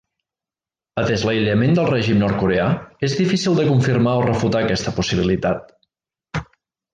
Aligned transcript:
Atès 1.01 1.25
l'aïllament 1.29 1.77
del 1.79 1.89
règim 1.91 2.17
nord-coreà, 2.21 2.69
és 3.09 3.17
difícil 3.19 3.59
de 3.61 3.67
confirmar 3.69 4.15
o 4.23 4.25
refutar 4.25 4.63
aquesta 4.63 4.95
possibilitat. 4.97 5.71